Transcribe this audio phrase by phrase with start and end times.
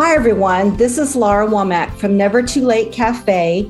[0.00, 0.76] Hi, everyone.
[0.76, 3.68] This is Laura Womack from Never Too Late Cafe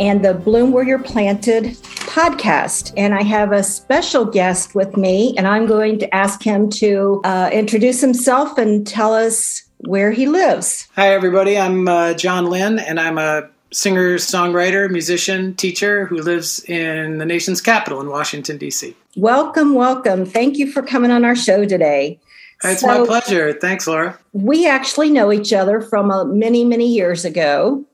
[0.00, 2.94] and the Bloom Where You're Planted podcast.
[2.96, 7.20] And I have a special guest with me, and I'm going to ask him to
[7.24, 10.88] uh, introduce himself and tell us where he lives.
[10.96, 11.58] Hi, everybody.
[11.58, 17.26] I'm uh, John Linn, and I'm a singer, songwriter, musician, teacher who lives in the
[17.26, 18.96] nation's capital in Washington, D.C.
[19.14, 20.24] Welcome, welcome.
[20.24, 22.18] Thank you for coming on our show today.
[22.64, 23.52] It's so, my pleasure.
[23.52, 24.18] Thanks, Laura.
[24.32, 27.84] We actually know each other from uh, many, many years ago.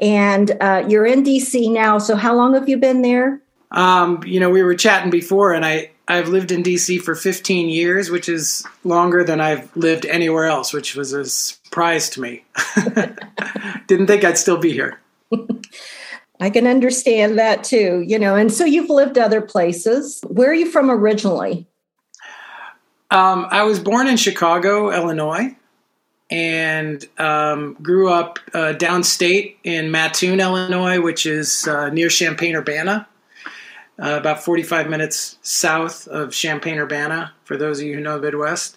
[0.00, 1.98] And uh, you're in DC now.
[1.98, 3.40] So, how long have you been there?
[3.72, 7.68] Um, you know, we were chatting before, and I, I've lived in DC for 15
[7.68, 12.44] years, which is longer than I've lived anywhere else, which was a surprise to me.
[13.88, 15.00] Didn't think I'd still be here.
[16.40, 18.36] I can understand that too, you know.
[18.36, 20.20] And so you've lived other places.
[20.28, 21.66] Where are you from originally?
[23.10, 25.56] Um, I was born in Chicago, Illinois,
[26.30, 33.08] and um, grew up uh, downstate in Mattoon, Illinois, which is uh, near Champaign Urbana,
[33.98, 38.26] uh, about 45 minutes south of Champaign Urbana, for those of you who know the
[38.26, 38.76] Midwest.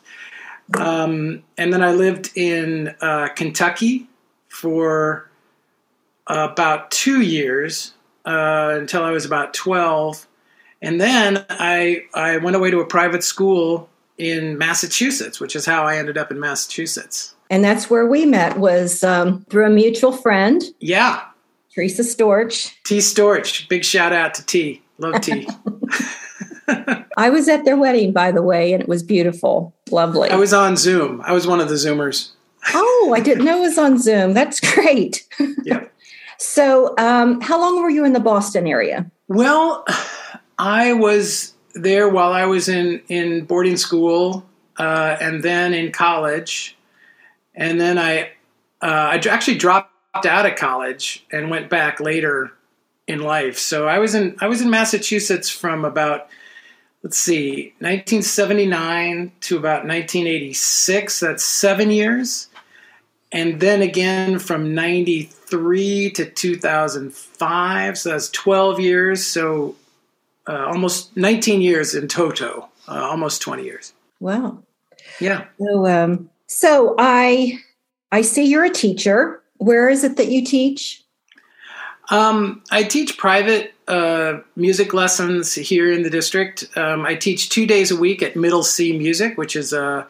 [0.80, 4.08] Um, and then I lived in uh, Kentucky
[4.48, 5.30] for
[6.28, 7.94] about two years
[8.26, 10.26] uh, until I was about 12.
[10.82, 13.90] And then I, I went away to a private school
[14.22, 17.34] in Massachusetts, which is how I ended up in Massachusetts.
[17.50, 20.64] And that's where we met was um, through a mutual friend.
[20.80, 21.24] Yeah.
[21.74, 22.74] Teresa Storch.
[22.86, 23.68] T Storch.
[23.68, 24.82] Big shout out to T.
[25.00, 25.48] Love T.
[27.18, 29.74] I was at their wedding, by the way, and it was beautiful.
[29.90, 30.30] Lovely.
[30.30, 31.22] I was on Zoom.
[31.26, 32.30] I was one of the Zoomers.
[32.74, 34.34] oh, I didn't know it was on Zoom.
[34.34, 35.28] That's great.
[35.64, 35.86] yeah.
[36.38, 39.10] So, um, how long were you in the Boston area?
[39.28, 39.84] Well,
[40.60, 44.46] I was there while I was in in boarding school,
[44.78, 46.78] uh, and then in college,
[47.56, 48.32] and then I
[48.82, 49.92] uh, I actually dropped
[50.26, 52.52] out of college and went back later
[53.08, 53.58] in life.
[53.58, 56.28] So I was in I was in Massachusetts from about
[57.04, 61.20] let's see 1979 to about 1986.
[61.20, 62.48] That's seven years,
[63.32, 67.98] and then again from 93 to 2005.
[67.98, 69.26] So that's 12 years.
[69.26, 69.76] So
[70.48, 73.94] uh, almost 19 years in toto, uh, almost 20 years.
[74.20, 74.60] Wow.
[75.20, 75.46] Yeah.
[75.60, 77.60] So, um, so I,
[78.12, 79.42] I see you're a teacher.
[79.58, 81.04] Where is it that you teach?
[82.10, 86.66] Um, I teach private uh, music lessons here in the district.
[86.76, 90.08] Um, I teach two days a week at Middle C Music, which is a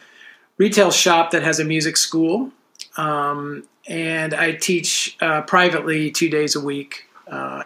[0.58, 2.52] retail shop that has a music school.
[2.98, 7.08] Um, and I teach uh, privately two days a week.
[7.28, 7.64] Uh,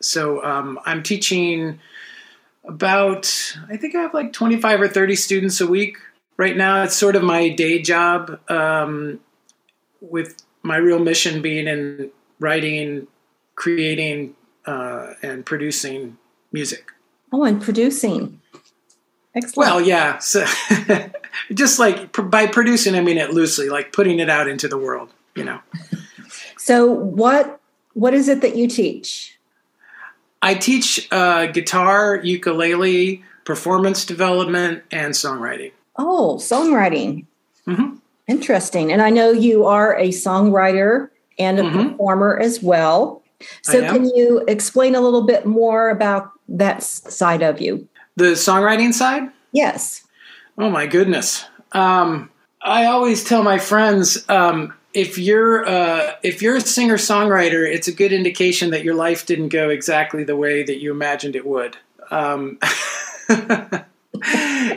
[0.00, 1.78] so um, I'm teaching
[2.66, 5.98] about I think I have like 25 or 30 students a week
[6.36, 6.82] right now.
[6.82, 9.20] It's sort of my day job, um,
[10.00, 12.10] with my real mission being in
[12.40, 13.06] writing,
[13.54, 14.34] creating,
[14.66, 16.16] uh, and producing
[16.52, 16.90] music.
[17.32, 18.40] Oh, and producing.
[19.34, 19.56] Excellent.
[19.56, 20.18] Well, yeah.
[20.18, 20.46] So
[21.54, 25.12] just like by producing, I mean it loosely, like putting it out into the world.
[25.34, 25.60] You know.
[26.56, 27.60] so what
[27.94, 29.33] what is it that you teach?
[30.44, 35.72] I teach uh, guitar, ukulele, performance development, and songwriting.
[35.96, 37.24] Oh, songwriting.
[37.66, 37.96] Mm-hmm.
[38.26, 38.92] Interesting.
[38.92, 41.88] And I know you are a songwriter and a mm-hmm.
[41.92, 43.22] performer as well.
[43.62, 47.88] So, can you explain a little bit more about that side of you?
[48.16, 49.30] The songwriting side?
[49.52, 50.06] Yes.
[50.58, 51.46] Oh, my goodness.
[51.72, 57.68] Um, I always tell my friends um, if you're uh, if you're a singer songwriter,
[57.70, 61.36] it's a good indication that your life didn't go exactly the way that you imagined
[61.36, 61.76] it would.
[62.10, 62.58] Um,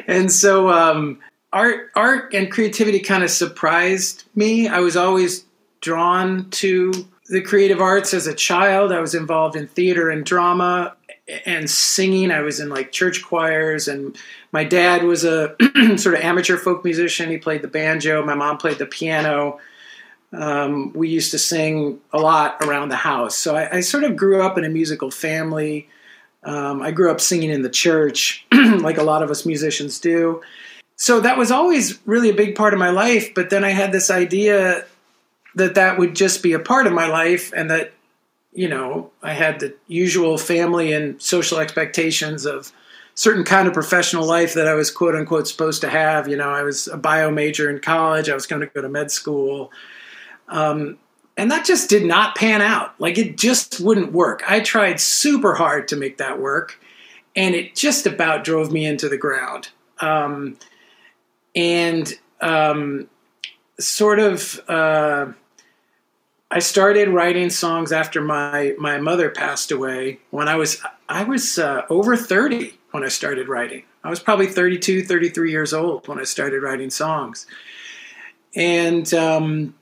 [0.07, 1.19] and so um,
[1.53, 4.67] art art and creativity kind of surprised me.
[4.67, 5.45] I was always
[5.81, 6.91] drawn to
[7.29, 8.91] the creative arts as a child.
[8.91, 10.95] I was involved in theater and drama
[11.45, 12.31] and singing.
[12.31, 14.17] I was in like church choirs, and
[14.51, 15.55] my dad was a
[15.97, 17.29] sort of amateur folk musician.
[17.29, 18.25] He played the banjo.
[18.25, 19.59] My mom played the piano
[20.33, 23.35] um, we used to sing a lot around the house.
[23.35, 25.87] So I, I sort of grew up in a musical family.
[26.43, 30.41] Um, I grew up singing in the church, like a lot of us musicians do.
[30.95, 33.33] So that was always really a big part of my life.
[33.33, 34.85] But then I had this idea
[35.55, 37.93] that that would just be a part of my life and that,
[38.53, 42.71] you know, I had the usual family and social expectations of
[43.15, 46.27] certain kind of professional life that I was quote unquote supposed to have.
[46.27, 48.89] You know, I was a bio major in college, I was going to go to
[48.89, 49.71] med school.
[50.47, 50.97] Um,
[51.35, 52.99] and that just did not pan out.
[52.99, 54.43] Like it just wouldn't work.
[54.47, 56.79] I tried super hard to make that work,
[57.35, 59.69] and it just about drove me into the ground.
[59.99, 60.57] Um,
[61.55, 62.11] and
[62.41, 63.09] um,
[63.79, 65.27] sort of uh,
[66.49, 71.59] I started writing songs after my my mother passed away when I was I was
[71.59, 73.83] uh, over 30 when I started writing.
[74.03, 77.45] I was probably 32, 33 years old when I started writing songs.
[78.55, 79.75] And um,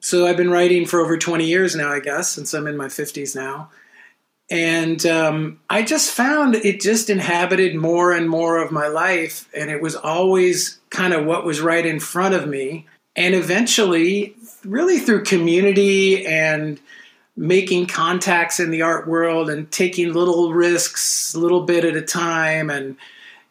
[0.00, 2.86] so I've been writing for over 20 years now, I guess, since I'm in my
[2.86, 3.70] 50s now.
[4.48, 9.48] And um, I just found it just inhabited more and more of my life.
[9.54, 12.86] And it was always kind of what was right in front of me.
[13.16, 16.78] And eventually, really through community and
[17.36, 22.02] making contacts in the art world and taking little risks a little bit at a
[22.02, 22.96] time and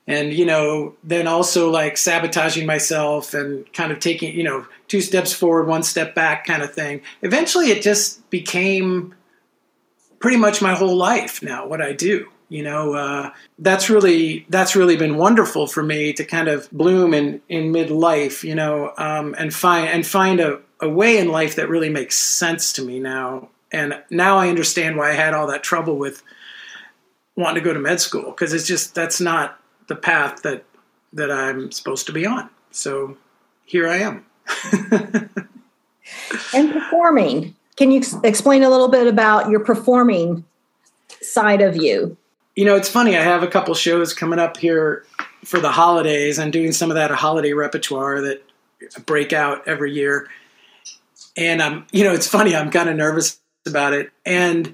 [0.07, 5.01] and you know then also like sabotaging myself and kind of taking you know two
[5.01, 7.01] steps forward one step back kind of thing.
[7.21, 9.15] Eventually it just became
[10.19, 12.93] pretty much my whole life now what i do you know?
[12.93, 17.71] Uh, that's really that's really been wonderful for me to kind of bloom in in
[17.71, 21.89] midlife you know um, and find and find a, a way in life that really
[21.89, 23.49] makes sense to me now.
[23.71, 26.21] And now i understand why i had all that trouble with
[27.35, 30.63] wanting to go to med school because it's just that's not the path that
[31.13, 33.17] that i'm supposed to be on so
[33.65, 34.25] here i am
[36.53, 40.45] and performing can you explain a little bit about your performing
[41.21, 42.17] side of you
[42.55, 43.17] you know, it's funny.
[43.17, 45.05] I have a couple shows coming up here
[45.43, 46.39] for the holidays.
[46.39, 48.43] I'm doing some of that holiday repertoire that
[49.05, 50.29] break out every year.
[51.35, 52.55] And I'm, you know, it's funny.
[52.55, 54.11] I'm kind of nervous about it.
[54.25, 54.73] And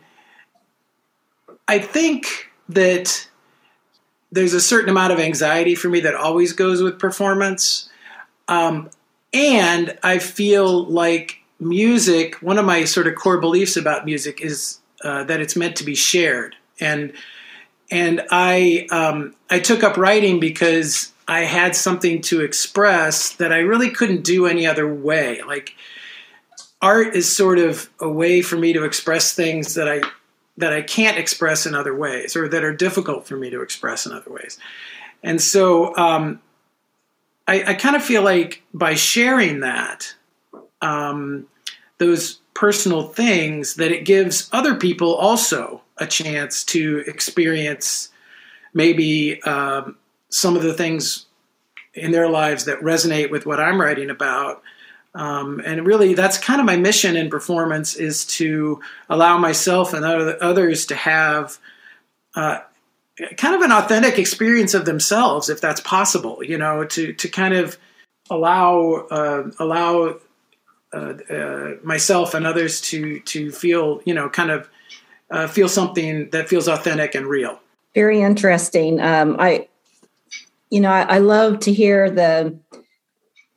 [1.68, 3.28] I think that
[4.31, 7.89] there's a certain amount of anxiety for me that always goes with performance.
[8.48, 8.89] Um,
[9.33, 14.80] and I feel like music, one of my sort of core beliefs about music is
[15.04, 16.56] uh, that it's meant to be shared.
[16.80, 17.13] And
[17.89, 23.60] and I um, I took up writing because I had something to express that I
[23.60, 25.42] really couldn't do any other way.
[25.44, 25.75] Like
[26.81, 30.01] art is sort of a way for me to express things that I
[30.57, 34.06] that I can't express in other ways, or that are difficult for me to express
[34.06, 34.59] in other ways.
[35.24, 36.42] And so um,
[37.48, 40.13] I, I kind of feel like by sharing that,
[40.81, 41.48] um,
[41.98, 48.09] those personal things, that it gives other people also a chance to experience
[48.74, 49.97] maybe um,
[50.30, 51.25] some of the things
[51.94, 54.63] in their lives that resonate with what I'm writing about.
[55.13, 58.80] Um, and really, that's kind of my mission in performance is to
[59.10, 61.58] allow myself and others to have
[62.36, 62.60] uh,
[63.38, 66.42] kind of an authentic experience of themselves, if that's possible.
[66.44, 67.78] You know, to to kind of
[68.30, 70.19] allow uh, allow
[70.94, 74.69] uh, uh myself and others to to feel, you know, kind of
[75.31, 77.60] uh, feel something that feels authentic and real.
[77.96, 79.02] Very interesting.
[79.02, 79.68] Um, I,
[80.69, 82.57] you know, I, I love to hear the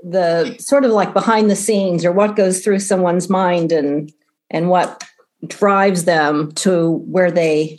[0.05, 4.13] the sort of like behind the scenes or what goes through someone's mind and
[4.51, 5.03] and what
[5.47, 7.79] drives them to where they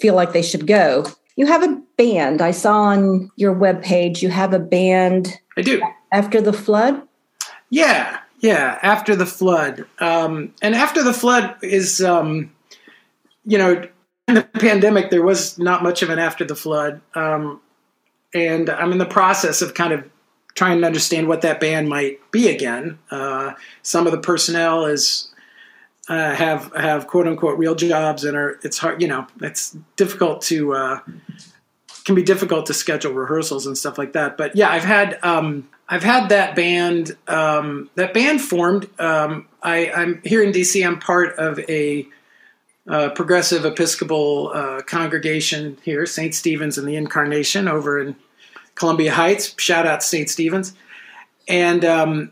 [0.00, 1.04] feel like they should go.
[1.36, 2.40] You have a band.
[2.42, 5.38] I saw on your webpage you have a band.
[5.56, 5.82] I do.
[6.10, 7.02] After the flood?
[7.70, 9.84] Yeah, yeah, after the flood.
[9.98, 12.50] Um, and after the flood is um,
[13.44, 13.86] you know,
[14.26, 17.00] in the pandemic, there was not much of an after the flood.
[17.14, 17.60] Um,
[18.34, 20.04] and I'm in the process of kind of
[20.58, 22.98] trying to understand what that band might be again.
[23.12, 23.52] Uh,
[23.82, 25.30] some of the personnel is
[26.08, 30.42] uh, have have quote unquote real jobs and are it's hard you know it's difficult
[30.42, 31.00] to uh,
[32.04, 34.36] can be difficult to schedule rehearsals and stuff like that.
[34.36, 38.88] But yeah, I've had um, I've had that band um, that band formed.
[38.98, 40.84] Um, I, I'm here in DC.
[40.84, 42.04] I'm part of a
[42.88, 46.34] uh, progressive Episcopal uh, congregation here, St.
[46.34, 48.16] Stephen's and the Incarnation over in
[48.78, 49.54] Columbia Heights.
[49.58, 50.30] Shout out to St.
[50.30, 50.72] Stephen's.
[51.48, 52.30] And um,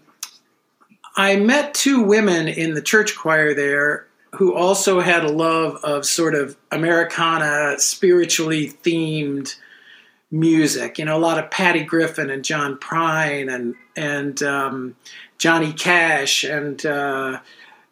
[1.16, 6.04] I met two women in the church choir there who also had a love of
[6.04, 9.56] sort of Americana, spiritually themed
[10.30, 10.98] music.
[10.98, 14.96] You know, a lot of Patty Griffin and John Prine and and um,
[15.38, 17.40] Johnny Cash and uh,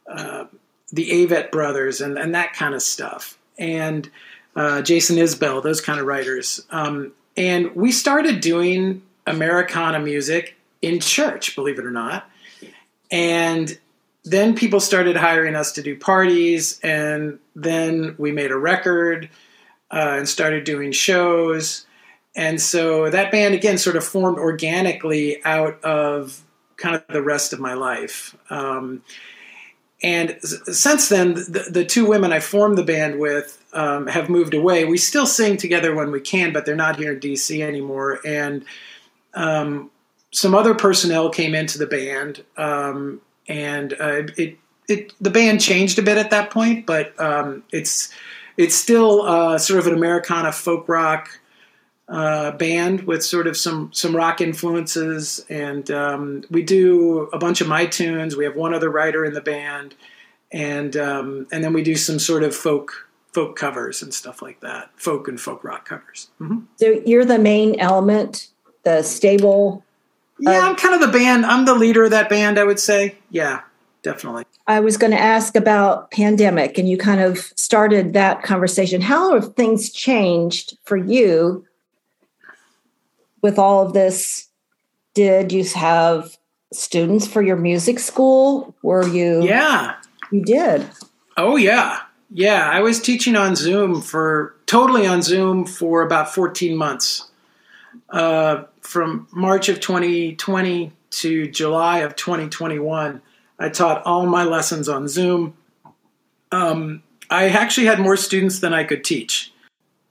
[0.07, 0.45] uh,
[0.93, 4.11] the Avett brothers and, and that kind of stuff, and
[4.55, 6.65] uh, Jason Isbell, those kind of writers.
[6.71, 12.29] Um, and we started doing Americana music in church, believe it or not.
[13.11, 13.79] And
[14.25, 19.29] then people started hiring us to do parties, and then we made a record
[19.91, 21.87] uh, and started doing shows.
[22.35, 26.43] And so that band again sort of formed organically out of
[26.77, 28.37] kind of the rest of my life.
[28.51, 29.03] Um,
[30.03, 34.55] and since then, the, the, two women I formed the band with um, have moved
[34.55, 34.85] away.
[34.85, 38.21] We still sing together when we can, but they're not here in DC anymore.
[38.25, 38.65] And
[39.35, 39.91] um,
[40.33, 45.99] some other personnel came into the band, um, and uh, it it the band changed
[45.99, 48.13] a bit at that point, but um, it's
[48.57, 51.29] it's still uh, sort of an Americana folk rock
[52.09, 57.61] uh, band with sort of some some rock influences, and um, we do a bunch
[57.61, 58.37] of my tunes.
[58.37, 59.95] We have one other writer in the band,
[60.53, 64.61] and um, and then we do some sort of folk folk covers and stuff like
[64.61, 66.31] that, folk and folk rock covers.
[66.41, 66.61] Mm-hmm.
[66.77, 68.49] So you're the main element,
[68.85, 69.85] the stable.
[70.39, 71.45] Yeah, I'm kind of the band.
[71.45, 72.59] I'm the leader of that band.
[72.59, 73.17] I would say.
[73.31, 73.61] Yeah,
[74.03, 74.45] definitely.
[74.67, 79.03] I was going to ask about pandemic, and you kind of started that conversation.
[79.03, 81.67] How have things changed for you
[83.43, 84.49] with all of this?
[85.13, 86.37] Did you have
[86.73, 88.75] students for your music school?
[88.83, 89.43] Were you?
[89.43, 89.97] Yeah,
[90.33, 90.89] you did.
[91.37, 92.01] Oh yeah,
[92.31, 92.69] yeah.
[92.71, 97.29] I was teaching on Zoom for totally on Zoom for about 14 months,
[98.11, 103.23] uh, from March of 2020 to July of 2021
[103.59, 105.57] I taught all my lessons on Zoom.
[106.51, 109.53] Um, I actually had more students than I could teach.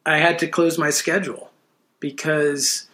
[0.05, 1.51] I had to close my schedule
[2.00, 2.88] because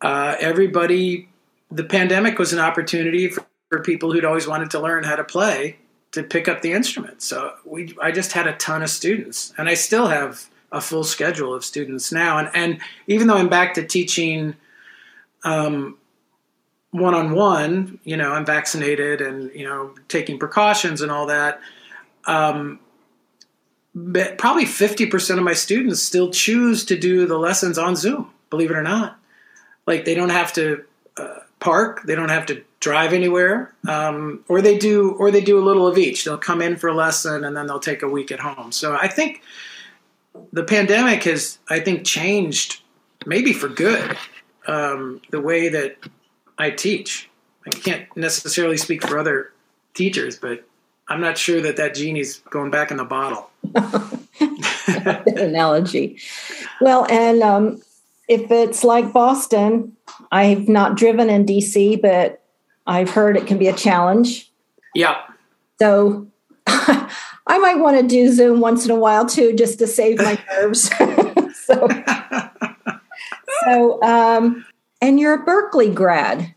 [0.00, 1.28] uh, everybody,
[1.70, 5.22] the pandemic was an opportunity for, for, people who'd always wanted to learn how to
[5.22, 5.76] play
[6.12, 7.22] to pick up the instrument.
[7.22, 11.04] So we, I just had a ton of students, and I still have a full
[11.04, 12.38] schedule of students now.
[12.38, 14.54] And, and even though I'm back to teaching
[15.44, 15.98] um,
[16.90, 21.60] one on one, you know, I'm vaccinated and you know taking precautions and all that.
[22.26, 22.78] Um,
[23.94, 28.30] but probably 50% of my students still choose to do the lessons on Zoom.
[28.48, 29.18] Believe it or not,
[29.86, 30.84] like they don't have to
[31.16, 35.58] uh, park, they don't have to drive anywhere, um, or they do, or they do
[35.58, 36.24] a little of each.
[36.24, 38.72] They'll come in for a lesson and then they'll take a week at home.
[38.72, 39.42] So I think
[40.52, 42.82] the pandemic has, I think, changed
[43.24, 44.16] maybe for good
[44.66, 45.96] um, the way that
[46.58, 47.30] I teach.
[47.64, 49.52] I can't necessarily speak for other
[49.94, 50.64] teachers, but
[51.08, 53.50] I'm not sure that that genie's going back in the bottle.
[55.36, 56.18] analogy.
[56.80, 57.82] Well, and um,
[58.28, 59.96] if it's like Boston,
[60.32, 62.42] I've not driven in DC, but
[62.86, 64.50] I've heard it can be a challenge.
[64.94, 65.20] Yeah.
[65.78, 66.26] So
[66.66, 70.42] I might want to do Zoom once in a while too, just to save my
[70.52, 70.90] nerves.
[71.64, 71.88] so,
[73.64, 74.64] so um,
[75.00, 76.54] and you're a Berklee grad.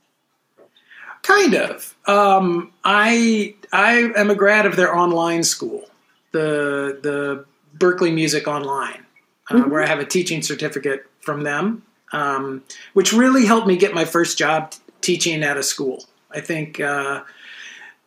[1.23, 1.95] Kind of.
[2.07, 5.89] Um, I I am a grad of their online school,
[6.31, 7.45] the the
[7.77, 9.03] Berklee Music Online,
[9.49, 9.69] uh, mm-hmm.
[9.69, 11.83] where I have a teaching certificate from them,
[12.15, 16.05] um, which really helped me get my first job t- teaching at a school.
[16.31, 17.23] I think uh,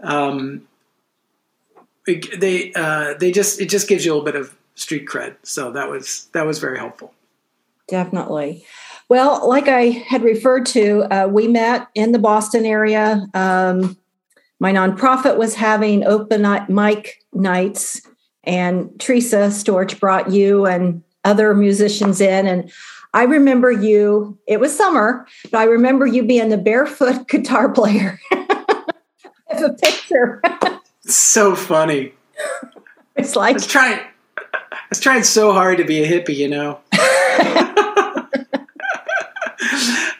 [0.00, 0.66] um,
[2.06, 5.70] they uh, they just it just gives you a little bit of street cred, so
[5.72, 7.12] that was that was very helpful.
[7.86, 8.64] Definitely.
[9.10, 13.26] Well, like I had referred to, uh, we met in the Boston area.
[13.32, 13.96] Um,
[14.60, 18.02] my nonprofit was having open mic nights,
[18.44, 22.46] and Teresa Storch brought you and other musicians in.
[22.46, 22.72] And
[23.12, 28.18] I remember you, it was summer, but I remember you being the barefoot guitar player.
[29.50, 30.42] It's a picture.
[31.06, 32.12] so funny.
[33.16, 34.00] It's like I was trying
[34.36, 36.80] I was trying so hard to be a hippie, you know.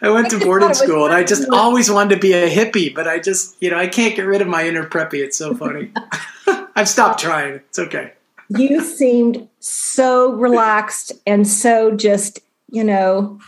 [0.00, 3.06] I went to boarding school and I just always wanted to be a hippie, but
[3.06, 5.22] I just, you know, I can't get rid of my inner preppy.
[5.22, 5.92] It's so funny.
[6.74, 7.56] I've stopped trying.
[7.56, 8.12] It's okay.
[8.50, 12.40] You seemed so relaxed and so just,
[12.70, 13.38] you know,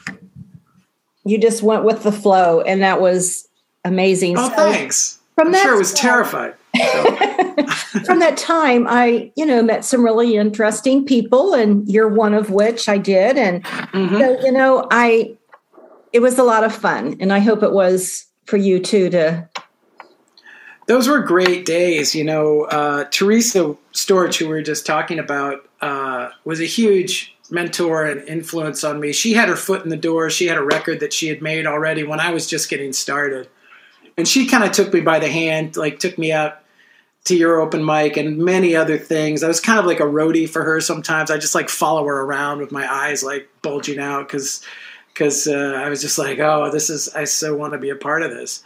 [1.25, 3.49] you just went with the flow and that was
[3.85, 4.37] amazing.
[4.38, 5.19] Oh, so thanks.
[5.37, 6.54] From I'm that sure I was time, terrified.
[6.76, 7.04] So.
[8.04, 12.50] from that time, I, you know, met some really interesting people, and you're one of
[12.50, 13.38] which I did.
[13.38, 14.19] And mm-hmm.
[14.19, 15.37] so, you know, I
[16.12, 19.49] it was a lot of fun, and I hope it was for you too to.
[20.90, 22.16] Those were great days.
[22.16, 27.32] You know, uh, Teresa Storch, who we were just talking about, uh, was a huge
[27.49, 29.12] mentor and influence on me.
[29.12, 30.30] She had her foot in the door.
[30.30, 33.49] She had a record that she had made already when I was just getting started.
[34.18, 36.59] And she kind of took me by the hand, like took me out
[37.26, 39.44] to your open mic and many other things.
[39.44, 41.30] I was kind of like a roadie for her sometimes.
[41.30, 44.61] I just like follow her around with my eyes like bulging out because
[45.14, 47.94] because uh, I was just like, oh, this is I so want to be a
[47.94, 48.64] part of this.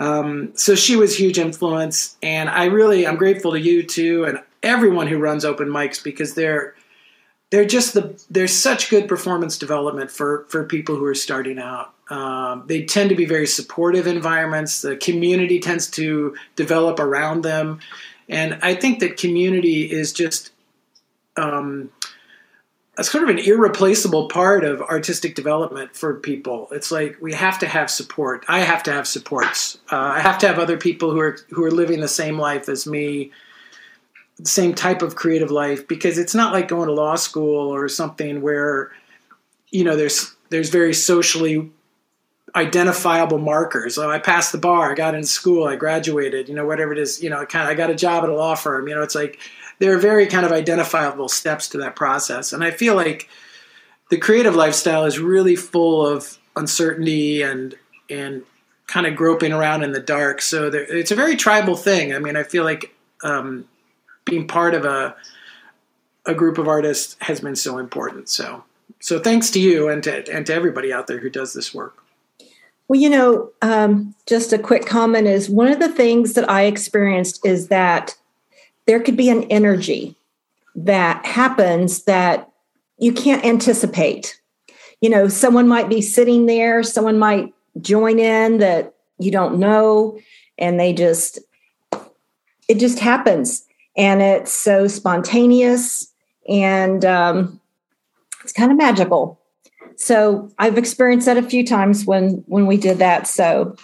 [0.00, 4.40] Um, so she was huge influence, and I really I'm grateful to you too, and
[4.62, 6.74] everyone who runs open mics because they're
[7.50, 11.92] they're just the there's such good performance development for for people who are starting out.
[12.08, 14.80] Um, they tend to be very supportive environments.
[14.80, 17.80] The community tends to develop around them,
[18.26, 20.50] and I think that community is just
[21.36, 21.90] um,
[23.00, 26.68] a sort of an irreplaceable part of artistic development for people.
[26.70, 28.44] It's like we have to have support.
[28.46, 29.78] I have to have supports.
[29.90, 32.68] Uh, I have to have other people who are who are living the same life
[32.68, 33.32] as me,
[34.38, 35.88] the same type of creative life.
[35.88, 38.92] Because it's not like going to law school or something where,
[39.70, 41.70] you know, there's there's very socially
[42.54, 43.96] identifiable markers.
[43.96, 44.90] Oh, I passed the bar.
[44.90, 45.66] I got into school.
[45.66, 46.50] I graduated.
[46.50, 47.22] You know, whatever it is.
[47.22, 48.88] You know, kind of I got a job at a law firm.
[48.88, 49.38] You know, it's like
[49.80, 52.52] there are very kind of identifiable steps to that process.
[52.52, 53.28] And I feel like
[54.10, 57.74] the creative lifestyle is really full of uncertainty and
[58.08, 58.42] and
[58.86, 60.42] kind of groping around in the dark.
[60.42, 62.12] So there, it's a very tribal thing.
[62.12, 63.66] I mean, I feel like um,
[64.24, 65.16] being part of a
[66.26, 68.28] a group of artists has been so important.
[68.28, 68.62] So
[69.00, 71.96] so thanks to you and to and to everybody out there who does this work.
[72.88, 76.64] Well, you know, um, just a quick comment is one of the things that I
[76.64, 78.16] experienced is that
[78.90, 80.16] there could be an energy
[80.74, 82.50] that happens that
[82.98, 84.40] you can't anticipate.
[85.00, 90.18] You know, someone might be sitting there, someone might join in that you don't know,
[90.58, 91.38] and they just,
[92.66, 93.64] it just happens.
[93.96, 96.12] And it's so spontaneous
[96.48, 97.60] and um,
[98.42, 99.38] it's kind of magical.
[99.94, 103.28] So I've experienced that a few times when when we did that.
[103.28, 103.76] So,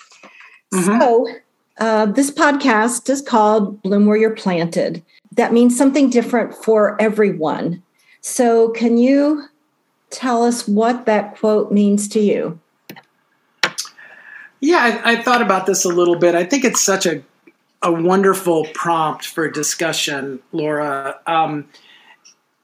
[0.75, 1.01] mm-hmm.
[1.01, 1.29] so
[1.79, 5.03] uh, this podcast is called Bloom Where You're Planted.
[5.33, 7.83] That means something different for everyone.
[8.21, 9.45] So, can you
[10.11, 12.59] tell us what that quote means to you?
[14.61, 16.35] Yeah, I, I thought about this a little bit.
[16.35, 17.23] I think it's such a
[17.83, 21.15] a wonderful prompt for discussion, Laura.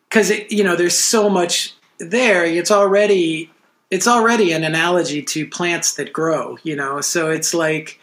[0.09, 2.45] Because um, you know, there's so much there.
[2.45, 3.51] It's already
[3.91, 6.59] it's already an analogy to plants that grow.
[6.63, 8.01] You know, so it's like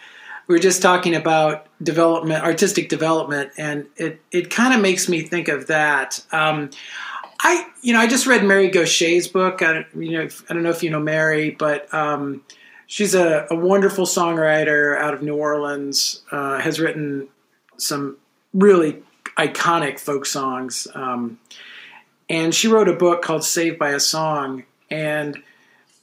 [0.50, 5.22] we were just talking about development, artistic development, and it it kind of makes me
[5.22, 6.26] think of that.
[6.32, 6.72] Um,
[7.40, 9.62] I you know I just read Mary Gauthier's book.
[9.62, 12.44] I you know I don't know if you know Mary, but um,
[12.88, 16.24] she's a, a, wonderful songwriter out of New Orleans.
[16.32, 17.28] Uh, has written
[17.78, 18.18] some
[18.52, 19.04] really
[19.38, 21.40] iconic folk songs, um,
[22.28, 25.38] and she wrote a book called "Saved by a Song." And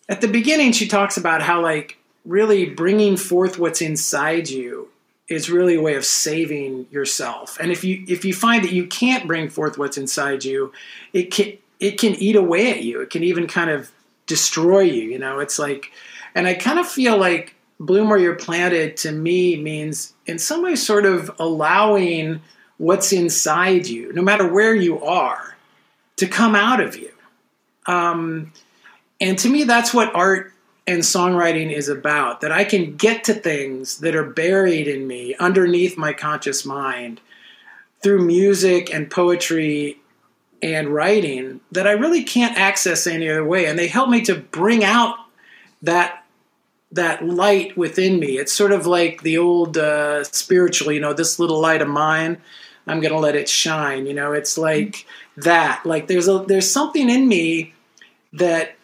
[0.08, 4.88] at the beginning, she talks about how like really bringing forth what's inside you
[5.28, 7.58] is really a way of saving yourself.
[7.60, 10.72] And if you if you find that you can't bring forth what's inside you,
[11.12, 13.00] it can it can eat away at you.
[13.00, 13.90] It can even kind of
[14.26, 15.04] destroy you.
[15.04, 15.92] You know, it's like,
[16.34, 20.62] and I kind of feel like bloom where you're planted to me means in some
[20.62, 22.40] way sort of allowing
[22.78, 25.56] what's inside you, no matter where you are,
[26.16, 27.10] to come out of you.
[27.86, 28.52] Um,
[29.20, 30.52] and to me, that's what art
[30.86, 35.34] and songwriting is about that I can get to things that are buried in me
[35.36, 37.20] underneath my conscious mind
[38.02, 39.98] through music and poetry
[40.62, 43.66] and writing that I really can't access any other way.
[43.66, 45.16] And they help me to bring out
[45.82, 46.22] that
[46.92, 48.38] that light within me.
[48.38, 52.38] It's sort of like the old uh, spiritual you know this little light of mine
[52.86, 54.32] I'm going to let it shine you know?
[54.32, 55.04] It's like
[55.36, 55.84] that.
[55.84, 57.74] Like there's a there's something in me
[58.32, 58.76] that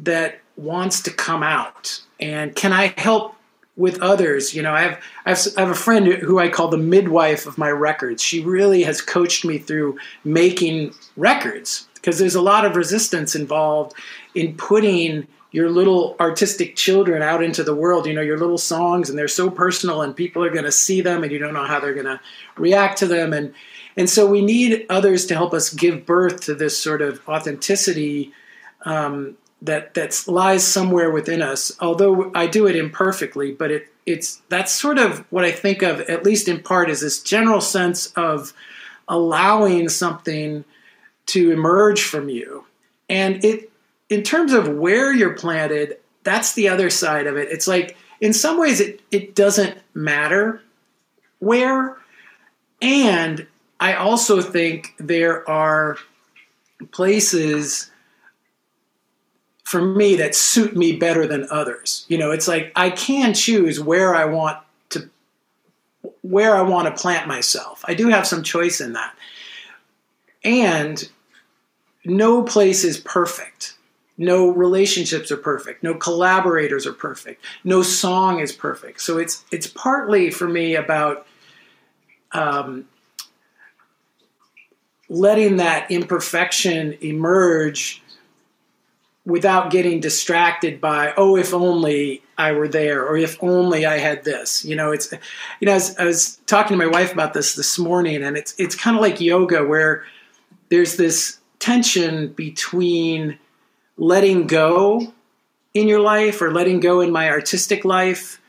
[0.00, 2.00] that wants to come out?
[2.20, 3.34] And can i help
[3.76, 4.54] with others?
[4.54, 7.46] You know i have i have, I have a friend who i call the midwife
[7.46, 8.22] of my records.
[8.22, 13.94] She really has coached me through making records because there's a lot of resistance involved
[14.34, 19.10] in putting your little artistic children out into the world you know your little songs
[19.10, 21.66] and they're so personal and people are going to see them and you don't know
[21.66, 22.20] how they're going to
[22.56, 23.32] react to them.
[23.32, 23.54] And
[23.96, 28.32] and so we need others to help us give birth to this sort of authenticity
[28.84, 31.72] um, that that lies somewhere within us.
[31.80, 36.00] Although I do it imperfectly, but it it's that's sort of what I think of,
[36.02, 38.52] at least in part, is this general sense of
[39.08, 40.64] allowing something
[41.26, 42.64] to emerge from you.
[43.08, 43.70] And it
[44.08, 47.48] in terms of where you're planted, that's the other side of it.
[47.50, 50.60] It's like in some ways it, it doesn't matter
[51.38, 51.96] where.
[52.80, 53.46] And
[53.78, 55.96] I also think there are
[56.90, 57.91] places
[59.72, 62.04] for me that suit me better than others.
[62.06, 64.58] You know, it's like I can choose where I want
[64.90, 65.08] to
[66.20, 67.82] where I want to plant myself.
[67.88, 69.16] I do have some choice in that.
[70.44, 71.08] And
[72.04, 73.78] no place is perfect.
[74.18, 75.82] No relationships are perfect.
[75.82, 77.42] No collaborators are perfect.
[77.64, 79.00] No song is perfect.
[79.00, 81.26] So it's it's partly for me about
[82.32, 82.86] um,
[85.08, 88.01] letting that imperfection emerge
[89.24, 94.24] without getting distracted by oh if only i were there or if only i had
[94.24, 94.64] this.
[94.64, 95.12] You know it's
[95.60, 98.36] you know I was, I was talking to my wife about this this morning and
[98.36, 100.04] it's it's kind of like yoga where
[100.70, 103.38] there's this tension between
[103.96, 105.12] letting go
[105.74, 108.40] in your life or letting go in my artistic life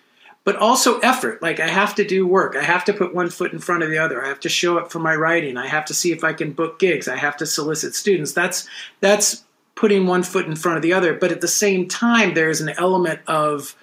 [0.45, 1.41] but also effort.
[1.41, 2.55] Like i have to do work.
[2.55, 4.25] I have to put one foot in front of the other.
[4.25, 5.55] I have to show up for my writing.
[5.55, 7.07] I have to see if i can book gigs.
[7.07, 8.33] I have to solicit students.
[8.33, 8.67] That's
[8.99, 9.43] that's
[9.75, 12.69] putting one foot in front of the other but at the same time there's an
[12.69, 13.75] element of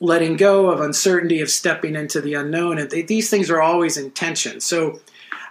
[0.00, 3.96] letting go of uncertainty of stepping into the unknown and th- these things are always
[3.96, 5.00] in tension so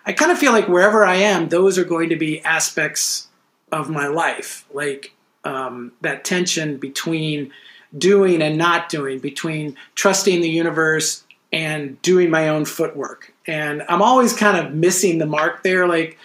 [0.05, 3.27] i kind of feel like wherever i am those are going to be aspects
[3.71, 5.15] of my life like
[5.45, 7.51] um, that tension between
[7.97, 13.33] doing and not doing, between trusting the universe and doing my own footwork.
[13.47, 16.17] And I'm always kind of missing the mark there, like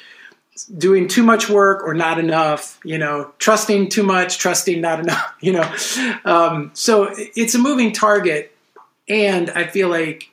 [0.64, 5.35] doing too much work or not enough, you know, trusting too much, trusting not enough,
[5.40, 5.75] you know.
[6.25, 8.55] Um, so it's a moving target.
[9.09, 10.31] And I feel like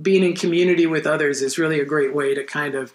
[0.00, 2.92] being in community with others is really a great way to kind of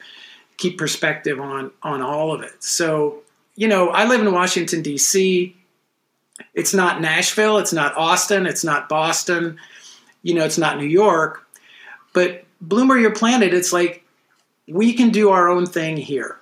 [0.57, 2.63] keep perspective on on all of it.
[2.63, 3.23] So
[3.55, 5.55] you know, I live in Washington, D.C.
[6.53, 9.59] It's not Nashville, it's not Austin, it's not Boston,
[10.23, 11.47] you know, it's not New York.
[12.13, 14.03] But Bloomer Where You're Planted, it's like
[14.67, 16.37] we can do our own thing here.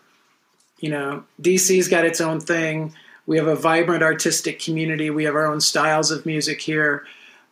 [0.79, 2.93] You know, DC's got its own thing.
[3.25, 5.09] We have a vibrant artistic community.
[5.09, 7.05] We have our own styles of music here.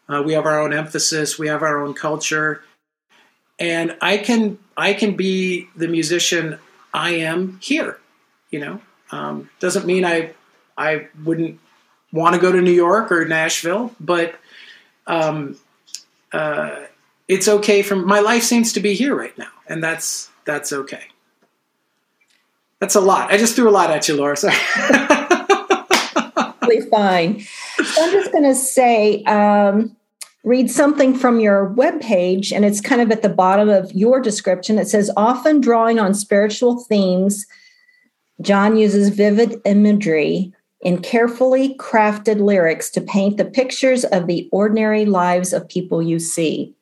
[0.10, 1.38] Uh, we have our own emphasis.
[1.38, 2.63] We have our own culture.
[3.60, 6.60] And I can I can be the musician
[6.94, 8.00] I am here.
[8.50, 10.34] You know, um, doesn't mean I
[10.78, 11.60] I wouldn't
[12.12, 14.36] want to go to New York or Nashville, but
[15.06, 15.58] um,
[16.32, 16.84] uh,
[17.28, 17.82] it's okay.
[17.82, 21.04] From my life seems to be here right now, and that's that's okay.
[22.80, 23.32] That's a lot.
[23.32, 24.38] I just threw a lot at you, Laura.
[24.38, 24.56] Sorry.
[26.92, 27.40] fine.
[27.40, 29.96] So I'm just going to say, um,
[30.44, 34.78] read something from your webpage, and it's kind of at the bottom of your description.
[34.80, 37.46] It says, often drawing on spiritual themes
[38.42, 45.06] John uses vivid imagery in carefully crafted lyrics to paint the pictures of the ordinary
[45.06, 46.76] lives of people you see.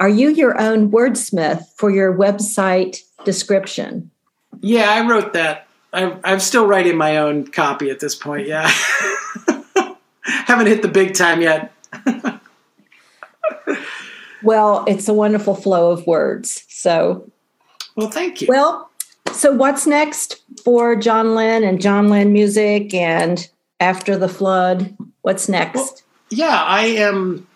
[0.00, 4.10] Are you your own wordsmith for your website description?
[4.60, 5.66] Yeah, I wrote that.
[5.92, 8.46] I, I'm still writing my own copy at this point.
[8.46, 8.70] Yeah.
[10.22, 11.72] Haven't hit the big time yet.
[14.42, 16.64] well, it's a wonderful flow of words.
[16.68, 17.30] So,
[17.96, 18.48] well, thank you.
[18.48, 18.90] Well,
[19.32, 23.48] so, what's next for John Linn and John Linn music and
[23.80, 24.96] after the flood?
[25.22, 25.76] What's next?
[25.76, 25.98] Well,
[26.30, 27.46] yeah, I am.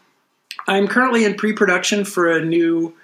[0.66, 2.94] I'm currently in pre-production for a new